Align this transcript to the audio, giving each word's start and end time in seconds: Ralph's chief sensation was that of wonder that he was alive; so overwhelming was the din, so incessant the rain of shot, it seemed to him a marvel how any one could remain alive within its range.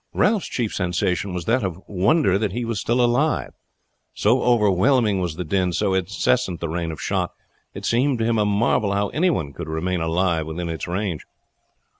Ralph's 0.15 0.47
chief 0.47 0.73
sensation 0.73 1.31
was 1.31 1.45
that 1.45 1.63
of 1.63 1.79
wonder 1.87 2.39
that 2.39 2.53
he 2.53 2.65
was 2.65 2.83
alive; 2.89 3.53
so 4.15 4.41
overwhelming 4.41 5.19
was 5.19 5.35
the 5.35 5.43
din, 5.43 5.73
so 5.73 5.93
incessant 5.93 6.59
the 6.59 6.67
rain 6.69 6.91
of 6.91 6.99
shot, 6.99 7.33
it 7.75 7.85
seemed 7.85 8.17
to 8.17 8.25
him 8.25 8.39
a 8.39 8.45
marvel 8.47 8.93
how 8.93 9.09
any 9.09 9.29
one 9.29 9.53
could 9.53 9.69
remain 9.69 10.01
alive 10.01 10.47
within 10.47 10.69
its 10.69 10.87
range. 10.87 11.21